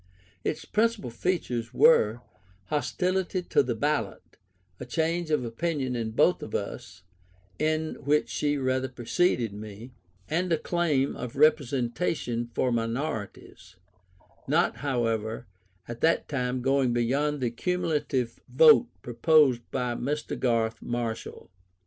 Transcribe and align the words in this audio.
Its 0.43 0.65
principal 0.65 1.11
features 1.11 1.75
were, 1.75 2.21
hostility 2.69 3.43
to 3.43 3.61
the 3.61 3.75
Ballot 3.75 4.35
(a 4.79 4.85
change 4.87 5.29
of 5.29 5.45
opinion 5.45 5.95
in 5.95 6.09
both 6.09 6.41
of 6.41 6.55
us, 6.55 7.03
in 7.59 7.93
which 8.03 8.27
she 8.27 8.57
rather 8.57 8.87
preceded 8.89 9.53
me), 9.53 9.91
and 10.27 10.51
a 10.51 10.57
claim 10.57 11.15
of 11.15 11.35
representation 11.35 12.47
for 12.55 12.71
minorities; 12.71 13.75
not, 14.47 14.77
however, 14.77 15.45
at 15.87 16.01
that 16.01 16.27
time 16.27 16.63
going 16.63 16.93
beyond 16.93 17.39
the 17.39 17.51
cumulative 17.51 18.39
vote 18.49 18.87
proposed 19.03 19.61
by 19.69 19.93
Mr. 19.93 20.33
Garth 20.39 20.81
Marshall. 20.81 21.51